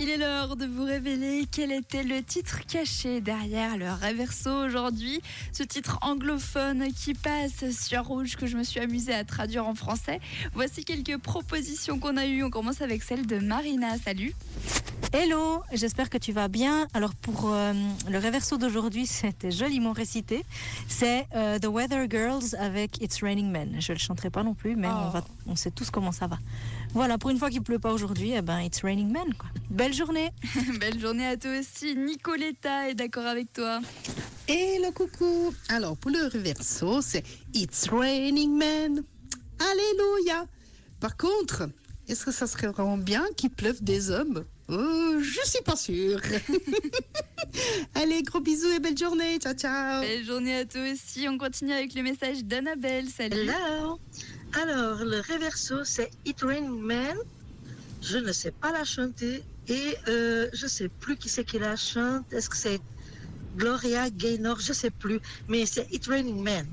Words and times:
Il 0.00 0.10
est 0.10 0.16
l'heure 0.16 0.56
de 0.56 0.66
vous 0.66 0.84
révéler 0.84 1.46
quel 1.50 1.70
était 1.70 2.02
le 2.02 2.22
titre 2.22 2.66
caché 2.66 3.20
derrière 3.20 3.76
le 3.76 3.86
Reverso 3.90 4.50
aujourd'hui. 4.50 5.20
Ce 5.52 5.62
titre 5.62 5.98
anglophone 6.02 6.92
qui 6.92 7.14
passe 7.14 7.70
sur 7.70 8.04
Rouge 8.04 8.36
que 8.36 8.46
je 8.46 8.56
me 8.56 8.64
suis 8.64 8.80
amusée 8.80 9.14
à 9.14 9.24
traduire 9.24 9.66
en 9.66 9.74
français. 9.74 10.20
Voici 10.52 10.84
quelques 10.84 11.16
propositions 11.18 11.98
qu'on 11.98 12.16
a 12.16 12.26
eues. 12.26 12.42
On 12.42 12.50
commence 12.50 12.82
avec 12.82 13.02
celle 13.02 13.26
de 13.26 13.38
Marina. 13.38 13.96
Salut. 13.98 14.34
Hello, 15.16 15.62
j'espère 15.72 16.10
que 16.10 16.18
tu 16.18 16.32
vas 16.32 16.48
bien. 16.48 16.88
Alors 16.92 17.14
pour 17.14 17.52
euh, 17.52 17.72
le 18.10 18.18
reverso 18.18 18.56
d'aujourd'hui, 18.58 19.06
c'était 19.20 19.52
joliment 19.52 19.92
récité. 19.92 20.44
C'est 20.88 21.28
euh, 21.36 21.56
The 21.60 21.66
Weather 21.66 22.10
Girls 22.10 22.56
avec 22.58 23.00
It's 23.00 23.22
Raining 23.22 23.48
Men. 23.48 23.76
Je 23.78 23.92
le 23.92 23.98
chanterai 23.98 24.30
pas 24.30 24.42
non 24.42 24.54
plus, 24.54 24.74
mais 24.74 24.88
on, 24.88 25.06
Oh. 25.06 25.10
va, 25.12 25.24
on 25.46 25.54
sait 25.54 25.70
tous 25.70 25.90
comment 25.90 26.10
ça 26.10 26.26
va. 26.26 26.38
Voilà, 26.94 27.16
pour 27.16 27.30
une 27.30 27.38
fois 27.38 27.48
qu'il 27.48 27.62
pleut 27.62 27.78
pas 27.78 27.92
aujourd'hui, 27.92 28.32
eh 28.34 28.42
ben 28.42 28.58
It's 28.60 28.80
Raining 28.82 29.08
Men. 29.12 29.32
Quoi. 29.34 29.50
Belle 29.70 29.94
journée. 29.94 30.32
Belle 30.80 30.98
journée 30.98 31.26
à 31.28 31.36
toi 31.36 31.52
aussi. 31.60 31.94
Nicoletta 31.94 32.90
est 32.90 32.94
d'accord 32.94 33.26
avec 33.26 33.52
toi. 33.52 33.80
Hello 34.48 34.90
coucou 34.90 35.54
Alors 35.68 35.96
pour 35.96 36.10
le 36.10 36.24
reverso, 36.26 37.00
c'est 37.02 37.22
It's 37.54 37.88
Raining 37.88 38.50
Man. 38.58 39.04
Alléluia 39.60 40.44
Par 40.98 41.16
contre, 41.16 41.68
est-ce 42.08 42.24
que 42.24 42.32
ça 42.32 42.46
serait 42.46 42.68
vraiment 42.68 42.98
bien 42.98 43.24
qu'il 43.36 43.50
pleuve 43.50 43.82
des 43.82 44.10
hommes? 44.10 44.44
Oh, 44.68 45.18
Je 45.20 45.40
suis 45.48 45.62
pas 45.64 45.76
sûre. 45.76 46.20
Allez, 47.94 48.22
gros 48.22 48.40
bisous 48.40 48.68
et 48.70 48.80
belle 48.80 48.96
journée. 48.96 49.38
Ciao, 49.38 49.54
ciao 49.54 50.00
Belle 50.02 50.24
journée 50.24 50.56
à 50.56 50.64
toi 50.64 50.80
aussi. 50.92 51.26
On 51.28 51.38
continue 51.38 51.72
avec 51.72 51.94
le 51.94 52.02
message 52.02 52.44
d'Annabelle. 52.44 53.06
Salut. 53.08 53.48
Hello. 53.48 53.98
Alors, 54.62 55.04
le 55.04 55.18
reverso, 55.20 55.84
c'est 55.84 56.10
It 56.24 56.40
Rain 56.42 56.68
Man. 56.68 57.16
Je 58.02 58.18
ne 58.18 58.32
sais 58.32 58.50
pas 58.52 58.70
la 58.72 58.84
chanter 58.84 59.42
et 59.68 59.94
euh, 60.08 60.48
je 60.52 60.66
sais 60.66 60.88
plus 60.88 61.16
qui 61.16 61.28
c'est 61.28 61.44
qui 61.44 61.58
la 61.58 61.76
chante. 61.76 62.30
Est-ce 62.32 62.48
que 62.50 62.56
c'est 62.56 62.80
Gloria 63.56 64.10
Gaynor? 64.10 64.60
Je 64.60 64.72
sais 64.72 64.90
plus. 64.90 65.20
Mais 65.48 65.64
c'est 65.66 65.86
It 65.92 66.06
Raining 66.06 66.42
Man. 66.42 66.66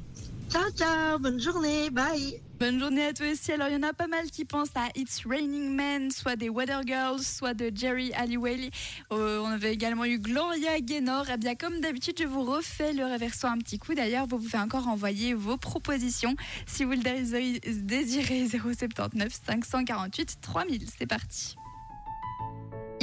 Ciao. 0.51 1.17
Bonne 1.19 1.39
journée. 1.39 1.89
Bye. 1.89 2.41
Bonne 2.59 2.79
journée 2.79 3.05
à 3.05 3.13
toi 3.13 3.31
aussi. 3.31 3.51
Alors, 3.51 3.69
il 3.69 3.73
y 3.73 3.77
en 3.77 3.83
a 3.83 3.93
pas 3.93 4.07
mal 4.07 4.29
qui 4.29 4.45
pensent 4.45 4.75
à 4.75 4.89
It's 4.95 5.23
Raining 5.25 5.73
Men, 5.73 6.11
soit 6.11 6.35
des 6.35 6.49
Weather 6.49 6.81
Girls, 6.85 7.21
soit 7.21 7.53
de 7.53 7.71
Jerry 7.73 8.11
Halliwell. 8.13 8.69
Euh, 9.11 9.39
on 9.39 9.47
avait 9.47 9.73
également 9.73 10.05
eu 10.05 10.19
Gloria 10.19 10.79
Gaynor. 10.79 11.29
Et 11.29 11.37
bien, 11.37 11.55
comme 11.55 11.79
d'habitude, 11.79 12.17
je 12.19 12.27
vous 12.27 12.43
refais 12.43 12.93
le 12.93 13.05
reverso 13.05 13.47
un 13.47 13.57
petit 13.57 13.79
coup. 13.79 13.93
D'ailleurs, 13.93 14.27
vous 14.27 14.37
pouvez 14.37 14.59
encore 14.59 14.87
envoyer 14.87 15.33
vos 15.33 15.57
propositions 15.57 16.35
si 16.65 16.83
vous 16.83 16.91
le 16.91 17.81
désirez 17.81 18.47
079 18.47 19.39
548 19.45 20.37
3000. 20.41 20.85
C'est 20.97 21.07
parti. 21.07 21.55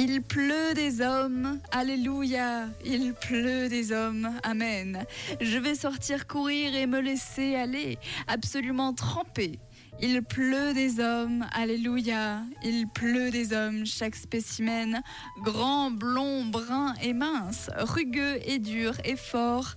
Il 0.01 0.21
pleut 0.21 0.73
des 0.73 1.01
hommes, 1.01 1.59
alléluia, 1.71 2.69
il 2.85 3.13
pleut 3.13 3.67
des 3.67 3.91
hommes, 3.91 4.29
amen. 4.43 5.05
Je 5.41 5.57
vais 5.57 5.75
sortir 5.75 6.25
courir 6.25 6.73
et 6.73 6.87
me 6.87 7.01
laisser 7.01 7.55
aller, 7.55 7.97
absolument 8.25 8.93
trempé. 8.93 9.59
Il 10.01 10.23
pleut 10.23 10.73
des 10.73 11.01
hommes, 11.01 11.45
alléluia, 11.51 12.43
il 12.63 12.87
pleut 12.87 13.29
des 13.29 13.51
hommes, 13.51 13.85
chaque 13.85 14.15
spécimen, 14.15 15.01
grand, 15.43 15.91
blond, 15.91 16.45
brun 16.45 16.93
et 17.03 17.11
mince, 17.11 17.69
rugueux 17.77 18.39
et 18.45 18.59
dur 18.59 18.93
et 19.03 19.17
fort 19.17 19.75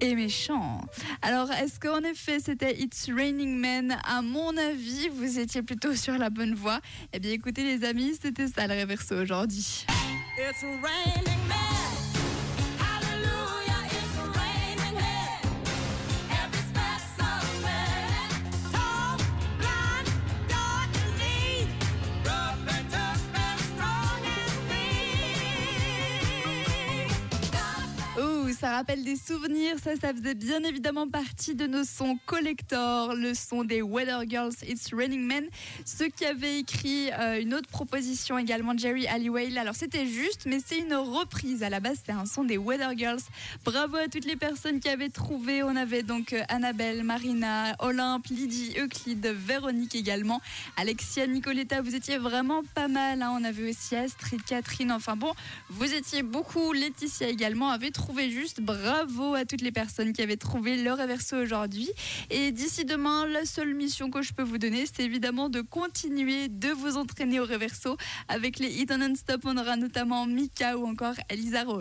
et 0.00 0.14
méchant. 0.14 0.80
Alors, 1.22 1.50
est-ce 1.50 1.78
qu'en 1.80 2.00
effet 2.00 2.38
c'était 2.40 2.80
It's 2.80 3.10
Raining 3.14 3.58
Men? 3.58 3.96
À 4.04 4.22
mon 4.22 4.56
avis, 4.56 5.08
vous 5.08 5.38
étiez 5.38 5.62
plutôt 5.62 5.94
sur 5.94 6.18
la 6.18 6.30
bonne 6.30 6.54
voie. 6.54 6.80
Eh 7.12 7.18
bien, 7.18 7.32
écoutez 7.32 7.62
les 7.62 7.84
amis, 7.84 8.18
c'était 8.20 8.48
ça 8.48 8.66
le 8.66 8.80
reverso 8.80 9.14
aujourd'hui. 9.14 9.86
It's 10.38 10.62
raining 10.62 11.38
men. 11.48 11.63
Ça 28.64 28.70
rappelle 28.70 29.04
des 29.04 29.16
souvenirs. 29.16 29.76
Ça, 29.78 29.94
ça 29.94 30.14
faisait 30.14 30.34
bien 30.34 30.62
évidemment 30.62 31.06
partie 31.06 31.54
de 31.54 31.66
nos 31.66 31.84
sons 31.84 32.18
collector, 32.24 33.14
le 33.14 33.34
son 33.34 33.62
des 33.62 33.82
Weather 33.82 34.22
Girls, 34.26 34.54
It's 34.66 34.88
Raining 34.94 35.20
Men. 35.20 35.44
Ceux 35.84 36.08
qui 36.08 36.24
avaient 36.24 36.60
écrit 36.60 37.10
euh, 37.12 37.42
une 37.42 37.52
autre 37.52 37.68
proposition 37.68 38.38
également, 38.38 38.74
Jerry 38.74 39.06
Halliwell. 39.06 39.58
Alors, 39.58 39.74
c'était 39.74 40.06
juste, 40.06 40.46
mais 40.46 40.60
c'est 40.64 40.78
une 40.78 40.94
reprise. 40.94 41.62
À 41.62 41.68
la 41.68 41.80
base, 41.80 41.98
c'était 41.98 42.12
un 42.12 42.24
son 42.24 42.42
des 42.42 42.56
Weather 42.56 42.96
Girls. 42.96 43.20
Bravo 43.66 43.96
à 43.96 44.08
toutes 44.08 44.24
les 44.24 44.36
personnes 44.36 44.80
qui 44.80 44.88
avaient 44.88 45.10
trouvé. 45.10 45.62
On 45.62 45.76
avait 45.76 46.02
donc 46.02 46.32
euh, 46.32 46.40
Annabelle, 46.48 47.04
Marina, 47.04 47.76
Olympe, 47.80 48.28
Lydie, 48.28 48.76
Euclide, 48.78 49.26
Véronique 49.26 49.94
également, 49.94 50.40
Alexia, 50.78 51.26
Nicoletta. 51.26 51.82
Vous 51.82 51.94
étiez 51.94 52.16
vraiment 52.16 52.62
pas 52.74 52.88
mal. 52.88 53.20
hein. 53.20 53.36
On 53.38 53.44
avait 53.44 53.68
aussi 53.68 53.94
Astrid, 53.94 54.42
Catherine. 54.42 54.90
Enfin 54.90 55.16
bon, 55.16 55.34
vous 55.68 55.92
étiez 55.92 56.22
beaucoup. 56.22 56.72
Laetitia 56.72 57.28
également 57.28 57.68
avait 57.68 57.90
trouvé 57.90 58.30
juste. 58.30 58.53
Bravo 58.60 59.34
à 59.34 59.44
toutes 59.44 59.62
les 59.62 59.72
personnes 59.72 60.12
qui 60.12 60.22
avaient 60.22 60.36
trouvé 60.36 60.76
leur 60.80 60.98
reverso 60.98 61.36
aujourd'hui. 61.36 61.90
Et 62.30 62.52
d'ici 62.52 62.84
demain, 62.84 63.26
la 63.26 63.44
seule 63.44 63.74
mission 63.74 64.10
que 64.10 64.22
je 64.22 64.32
peux 64.32 64.44
vous 64.44 64.58
donner, 64.58 64.84
c'est 64.86 65.02
évidemment 65.02 65.48
de 65.48 65.60
continuer 65.60 66.48
de 66.48 66.68
vous 66.68 66.96
entraîner 66.96 67.40
au 67.40 67.44
reverso 67.44 67.96
avec 68.28 68.60
les 68.60 68.68
hits 68.68 68.86
non-stop. 68.86 69.40
On 69.44 69.56
aura 69.56 69.76
notamment 69.76 70.26
Mika 70.26 70.78
ou 70.78 70.86
encore 70.86 71.14
Elisa 71.28 71.64
Rose. 71.64 71.72